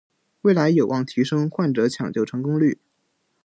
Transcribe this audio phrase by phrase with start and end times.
[0.41, 2.79] 未来有望提升患者抢救成功率